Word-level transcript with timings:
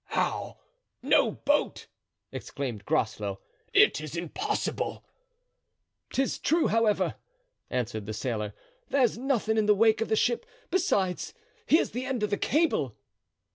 "How! 0.05 0.57
no 1.03 1.29
boat!" 1.31 1.85
exclaimed 2.31 2.85
Groslow; 2.85 3.39
"it 3.71 4.01
is 4.01 4.17
impossible." 4.17 5.05
"'Tis 6.11 6.39
true, 6.39 6.69
however," 6.69 7.17
answered 7.69 8.07
the 8.07 8.13
sailor; 8.13 8.55
"there's 8.89 9.15
nothing 9.19 9.57
in 9.57 9.67
the 9.67 9.75
wake 9.75 10.01
of 10.01 10.09
the 10.09 10.15
ship; 10.15 10.43
besides, 10.71 11.35
here's 11.67 11.91
the 11.91 12.05
end 12.05 12.23
of 12.23 12.31
the 12.31 12.37
cable." 12.39 12.97